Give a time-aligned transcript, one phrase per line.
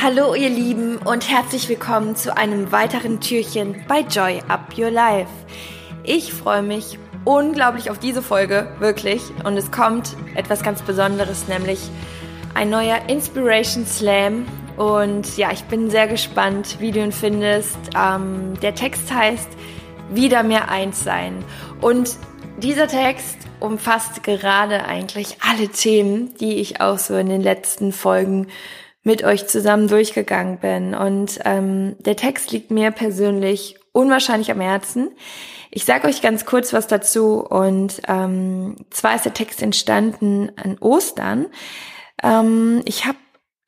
[0.00, 5.28] Hallo ihr Lieben und herzlich willkommen zu einem weiteren Türchen bei Joy Up Your Life.
[6.04, 9.20] Ich freue mich unglaublich auf diese Folge, wirklich.
[9.42, 11.80] Und es kommt etwas ganz Besonderes, nämlich
[12.54, 14.46] ein neuer Inspiration Slam.
[14.76, 17.76] Und ja, ich bin sehr gespannt, wie du ihn findest.
[17.98, 19.48] Ähm, der Text heißt
[20.10, 21.44] Wieder mehr eins sein.
[21.80, 22.16] Und
[22.58, 28.46] dieser Text umfasst gerade eigentlich alle Themen, die ich auch so in den letzten Folgen
[29.02, 30.94] mit euch zusammen durchgegangen bin.
[30.94, 35.10] Und ähm, der Text liegt mir persönlich unwahrscheinlich am Herzen.
[35.70, 37.40] Ich sage euch ganz kurz was dazu.
[37.40, 41.46] Und ähm, zwar ist der Text entstanden an Ostern.
[42.22, 43.18] Ähm, ich habe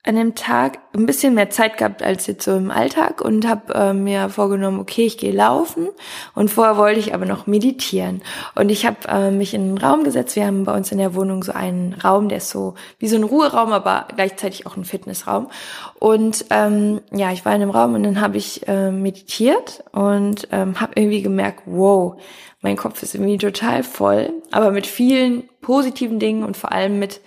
[0.02, 3.74] an dem Tag ein bisschen mehr Zeit gehabt als jetzt so im Alltag und habe
[3.74, 5.88] äh, mir vorgenommen, okay, ich gehe laufen
[6.34, 8.22] und vorher wollte ich aber noch meditieren
[8.54, 10.36] und ich habe äh, mich in einen Raum gesetzt.
[10.36, 13.16] Wir haben bei uns in der Wohnung so einen Raum, der ist so wie so
[13.16, 15.50] ein Ruheraum, aber gleichzeitig auch ein Fitnessraum.
[15.98, 20.48] Und ähm, ja, ich war in dem Raum und dann habe ich äh, meditiert und
[20.50, 22.18] ähm, habe irgendwie gemerkt, wow,
[22.62, 27.20] mein Kopf ist irgendwie total voll, aber mit vielen positiven Dingen und vor allem mit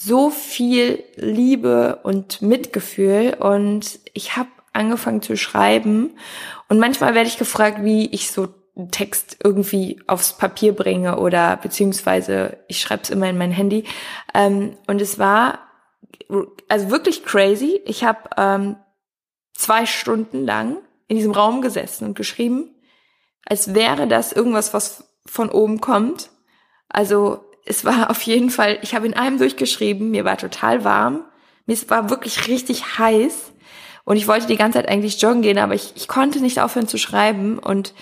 [0.00, 6.16] so viel Liebe und Mitgefühl und ich habe angefangen zu schreiben
[6.68, 11.56] und manchmal werde ich gefragt, wie ich so einen Text irgendwie aufs Papier bringe oder
[11.56, 13.84] beziehungsweise ich schreibe es immer in mein Handy
[14.34, 15.58] ähm, und es war
[16.68, 17.80] also wirklich crazy.
[17.84, 18.76] Ich habe ähm,
[19.54, 22.74] zwei Stunden lang in diesem Raum gesessen und geschrieben,
[23.44, 26.30] als wäre das irgendwas, was von oben kommt.
[26.88, 31.24] Also es war auf jeden Fall, ich habe in einem durchgeschrieben, mir war total warm,
[31.66, 33.52] mir war wirklich richtig heiß
[34.04, 36.88] und ich wollte die ganze Zeit eigentlich joggen gehen, aber ich, ich konnte nicht aufhören
[36.88, 37.94] zu schreiben und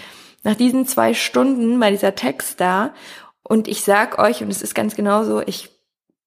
[0.45, 2.95] nach diesen zwei Stunden war dieser Text da
[3.43, 5.71] und ich sag euch, und es ist ganz genauso, ich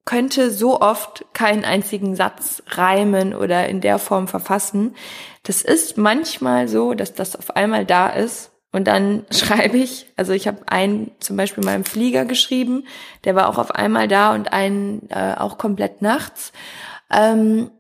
[0.06, 4.96] könnte so oft keinen einzigen Satz reimen oder in der Form verfassen.
[5.44, 10.34] Das ist manchmal so, dass das auf einmal da ist und dann schreibe ich, also
[10.34, 12.86] ich habe einen zum Beispiel mal im Flieger geschrieben,
[13.24, 16.52] der war auch auf einmal da und einen äh, auch komplett nachts.
[17.12, 17.72] Ähm,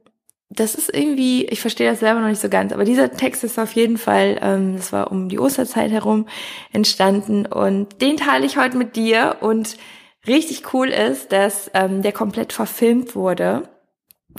[0.52, 3.60] das ist irgendwie, ich verstehe das selber noch nicht so ganz, aber dieser Text ist
[3.60, 6.28] auf jeden Fall, ähm, das war um die Osterzeit herum
[6.74, 9.78] entstanden und den teile ich heute mit dir und
[10.26, 13.70] richtig cool ist, dass ähm, der komplett verfilmt wurde.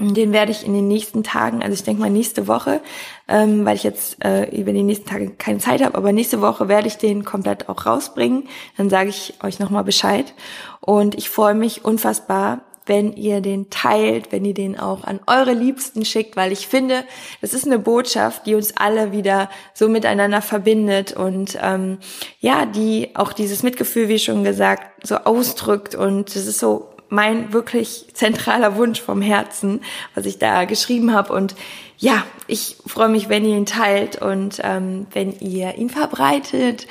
[0.01, 2.81] Den werde ich in den nächsten Tagen, also ich denke mal nächste Woche,
[3.29, 6.69] ähm, weil ich jetzt äh, über die nächsten Tage keine Zeit habe, aber nächste Woche
[6.69, 8.49] werde ich den komplett auch rausbringen.
[8.77, 10.35] Dann sage ich euch nochmal Bescheid.
[10.81, 15.53] Und ich freue mich unfassbar, wenn ihr den teilt, wenn ihr den auch an eure
[15.53, 17.05] Liebsten schickt, weil ich finde,
[17.41, 21.99] das ist eine Botschaft, die uns alle wieder so miteinander verbindet und ähm,
[22.41, 27.53] ja, die auch dieses Mitgefühl, wie schon gesagt, so ausdrückt und das ist so mein
[27.53, 29.81] wirklich zentraler Wunsch vom Herzen,
[30.15, 31.33] was ich da geschrieben habe.
[31.33, 31.55] Und
[31.99, 36.87] ja, ich freue mich, wenn ihr ihn teilt und ähm, wenn ihr ihn verbreitet.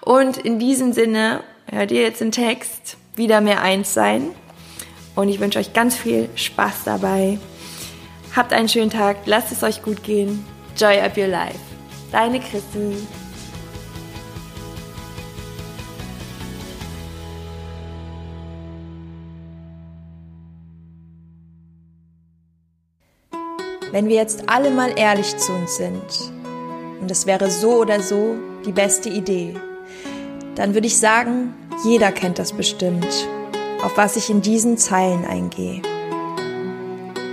[0.00, 1.40] Und in diesem Sinne
[1.70, 4.30] hört ihr jetzt den Text wieder mehr eins sein.
[5.14, 7.38] Und ich wünsche euch ganz viel Spaß dabei.
[8.34, 10.44] Habt einen schönen Tag, lasst es euch gut gehen.
[10.76, 11.58] Joy up your life.
[12.10, 12.96] Deine Christi.
[23.94, 26.32] Wenn wir jetzt alle mal ehrlich zu uns sind,
[27.00, 28.34] und es wäre so oder so
[28.66, 29.54] die beste Idee,
[30.56, 33.06] dann würde ich sagen, jeder kennt das bestimmt,
[33.84, 35.80] auf was ich in diesen Zeilen eingehe.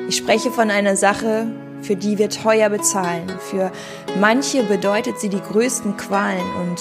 [0.08, 1.48] Ich spreche von einer Sache,
[1.82, 3.28] für die wir teuer bezahlen.
[3.40, 3.72] Für
[4.20, 6.80] manche bedeutet sie die größten Qualen und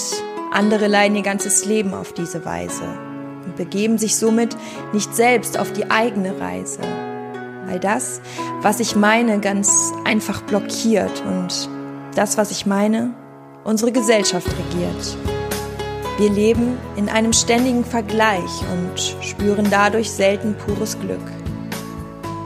[0.52, 2.84] andere leiden ihr ganzes Leben auf diese Weise
[3.47, 4.54] und begeben sich somit
[4.92, 6.82] nicht selbst auf die eigene Reise
[7.70, 8.20] weil das,
[8.62, 11.69] was ich meine, ganz einfach blockiert und
[12.16, 13.14] das, was ich meine,
[13.62, 15.16] unsere Gesellschaft regiert.
[16.19, 21.20] Wir leben in einem ständigen Vergleich und spüren dadurch selten pures Glück.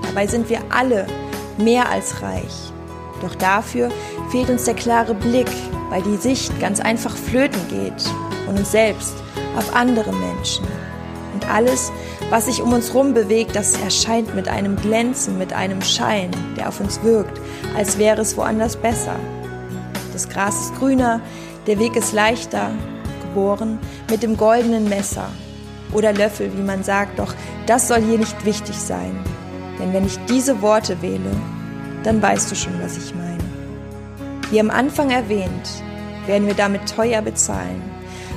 [0.02, 1.06] Dabei sind wir alle
[1.56, 2.72] mehr als reich.
[3.22, 3.90] Doch dafür
[4.30, 5.50] fehlt uns der klare Blick,
[5.88, 8.02] weil die Sicht ganz einfach flöten geht
[8.44, 9.14] von uns selbst
[9.56, 10.66] auf andere Menschen.
[11.50, 11.92] Alles,
[12.30, 16.68] was sich um uns herum bewegt, das erscheint mit einem Glänzen, mit einem Schein, der
[16.68, 17.40] auf uns wirkt,
[17.76, 19.16] als wäre es woanders besser.
[20.12, 21.20] Das Gras ist grüner,
[21.66, 22.70] der Weg ist leichter,
[23.22, 23.78] geboren
[24.10, 25.28] mit dem goldenen Messer
[25.92, 27.34] oder Löffel, wie man sagt, doch
[27.66, 29.18] das soll hier nicht wichtig sein.
[29.78, 31.30] Denn wenn ich diese Worte wähle,
[32.04, 33.42] dann weißt du schon, was ich meine.
[34.50, 35.82] Wie am Anfang erwähnt,
[36.26, 37.82] werden wir damit teuer bezahlen,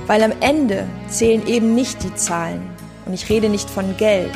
[0.08, 2.70] weil am Ende zählen eben nicht die Zahlen,
[3.08, 4.32] und ich rede nicht von Geld,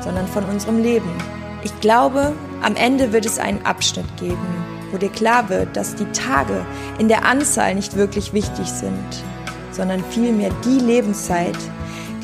[0.00, 1.10] sondern von unserem Leben.
[1.62, 6.10] Ich glaube, Am Ende wird es einen Abschnitt geben, wo dir klar wird, dass die
[6.12, 6.64] Tage
[6.98, 9.24] in der Anzahl nicht wirklich wichtig sind,
[9.70, 11.56] sondern vielmehr die Lebenszeit,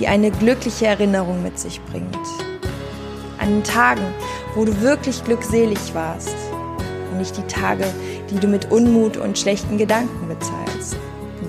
[0.01, 2.17] die eine glückliche Erinnerung mit sich bringt.
[3.39, 4.03] An den Tagen,
[4.55, 6.35] wo du wirklich glückselig warst
[7.11, 7.85] und nicht die Tage,
[8.31, 10.97] die du mit Unmut und schlechten Gedanken bezahlst.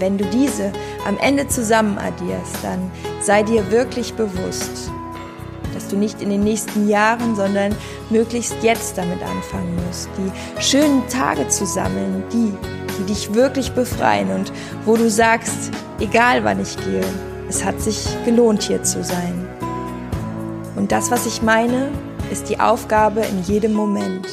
[0.03, 0.73] Wenn du diese
[1.07, 2.91] am Ende zusammen addierst, dann
[3.21, 4.91] sei dir wirklich bewusst,
[5.73, 7.73] dass du nicht in den nächsten Jahren, sondern
[8.09, 12.51] möglichst jetzt damit anfangen musst, die schönen Tage zu sammeln, die,
[12.99, 14.51] die dich wirklich befreien und
[14.83, 15.71] wo du sagst,
[16.01, 17.05] egal wann ich gehe,
[17.47, 19.47] es hat sich gelohnt hier zu sein.
[20.75, 21.91] Und das, was ich meine,
[22.29, 24.27] ist die Aufgabe in jedem Moment.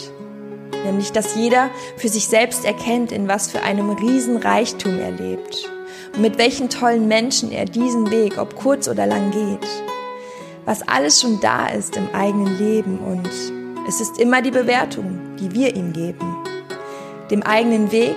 [0.85, 5.71] Nämlich, dass jeder für sich selbst erkennt, in was für einem Riesenreichtum er lebt
[6.15, 9.69] und mit welchen tollen Menschen er diesen Weg, ob kurz oder lang geht.
[10.65, 13.29] Was alles schon da ist im eigenen Leben und
[13.89, 16.37] es ist immer die Bewertung, die wir ihm geben.
[17.31, 18.17] Dem eigenen Weg,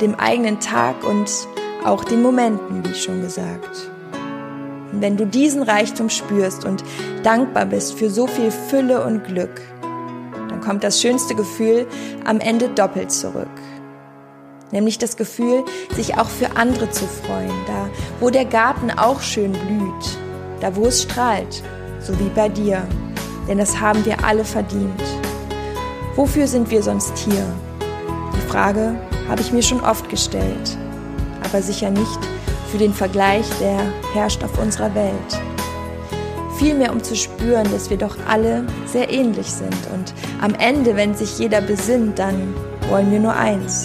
[0.00, 1.30] dem eigenen Tag und
[1.84, 3.90] auch den Momenten, wie schon gesagt.
[4.92, 6.84] Und wenn du diesen Reichtum spürst und
[7.22, 9.60] dankbar bist für so viel Fülle und Glück,
[10.62, 11.86] kommt das schönste Gefühl
[12.24, 13.48] am Ende doppelt zurück.
[14.70, 15.64] Nämlich das Gefühl,
[15.94, 20.18] sich auch für andere zu freuen, da wo der Garten auch schön blüht,
[20.60, 21.62] da wo es strahlt,
[22.00, 22.86] so wie bei dir.
[23.46, 25.02] Denn das haben wir alle verdient.
[26.16, 27.44] Wofür sind wir sonst hier?
[28.34, 28.94] Die Frage
[29.28, 30.78] habe ich mir schon oft gestellt,
[31.44, 32.18] aber sicher nicht
[32.70, 33.78] für den Vergleich, der
[34.14, 35.51] herrscht auf unserer Welt.
[36.62, 41.12] Vielmehr um zu spüren, dass wir doch alle sehr ähnlich sind und am Ende, wenn
[41.12, 42.54] sich jeder besinnt, dann
[42.88, 43.84] wollen wir nur eins,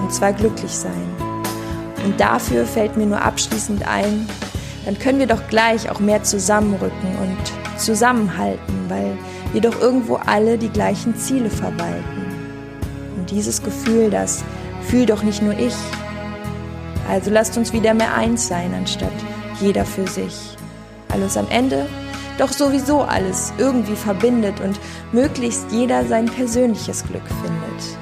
[0.00, 1.08] und zwar glücklich sein.
[2.04, 4.28] Und dafür fällt mir nur abschließend ein,
[4.84, 9.18] dann können wir doch gleich auch mehr zusammenrücken und zusammenhalten, weil
[9.52, 12.26] wir doch irgendwo alle die gleichen Ziele verwalten.
[13.16, 14.44] Und dieses Gefühl, das
[14.82, 15.74] fühl doch nicht nur ich,
[17.10, 19.10] also lasst uns wieder mehr eins sein, anstatt
[19.60, 20.56] jeder für sich.
[21.12, 21.86] Uns am Ende
[22.38, 24.78] doch sowieso alles irgendwie verbindet und
[25.12, 27.98] möglichst jeder sein persönliches Glück findet.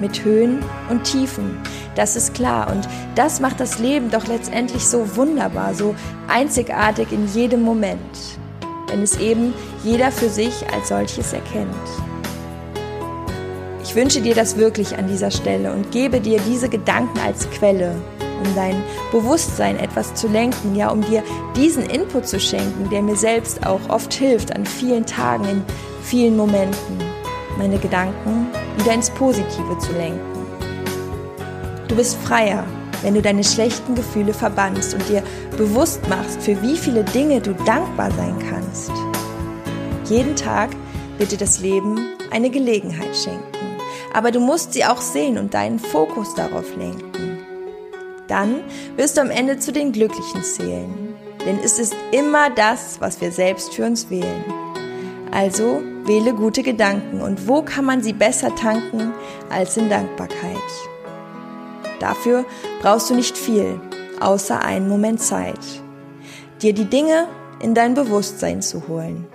[0.00, 1.58] Mit Höhen und Tiefen,
[1.96, 2.70] das ist klar.
[2.70, 5.94] Und das macht das Leben doch letztendlich so wunderbar, so
[6.28, 8.38] einzigartig in jedem Moment,
[8.88, 9.52] wenn es eben
[9.82, 11.74] jeder für sich als solches erkennt.
[13.82, 17.96] Ich wünsche dir das wirklich an dieser Stelle und gebe dir diese Gedanken als Quelle,
[18.38, 18.82] um dein
[19.12, 21.22] Bewusstsein etwas zu lenken, ja, um dir
[21.56, 25.64] diesen Input zu schenken, der mir selbst auch oft hilft an vielen Tagen, in
[26.02, 26.98] vielen Momenten,
[27.58, 28.46] meine Gedanken
[28.76, 30.46] wieder ins Positive zu lenken.
[31.88, 32.64] Du bist freier,
[33.02, 35.22] wenn du deine schlechten Gefühle verbannst und dir
[35.56, 38.92] bewusst machst, für wie viele Dinge du dankbar sein kannst.
[40.04, 40.70] Jeden Tag
[41.18, 41.98] wird dir das Leben
[42.30, 43.42] eine Gelegenheit schenken,
[44.14, 47.27] aber du musst sie auch sehen und deinen Fokus darauf lenken.
[48.28, 48.60] Dann
[48.96, 51.14] wirst du am Ende zu den Glücklichen zählen.
[51.44, 54.44] Denn es ist immer das, was wir selbst für uns wählen.
[55.30, 59.12] Also wähle gute Gedanken und wo kann man sie besser tanken
[59.50, 60.56] als in Dankbarkeit?
[62.00, 62.44] Dafür
[62.80, 63.80] brauchst du nicht viel,
[64.20, 65.58] außer einen Moment Zeit,
[66.62, 67.28] dir die Dinge
[67.60, 69.26] in dein Bewusstsein zu holen.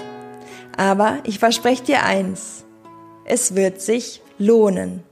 [0.77, 2.63] Aber ich verspreche dir eins,
[3.25, 5.03] es wird sich lohnen.